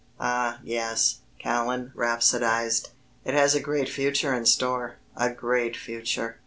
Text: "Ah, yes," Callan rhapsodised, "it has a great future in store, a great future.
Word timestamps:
"Ah, 0.19 0.59
yes," 0.63 1.19
Callan 1.37 1.91
rhapsodised, 1.93 2.89
"it 3.23 3.35
has 3.35 3.53
a 3.53 3.59
great 3.59 3.87
future 3.87 4.33
in 4.33 4.47
store, 4.47 4.95
a 5.15 5.29
great 5.29 5.77
future. 5.77 6.39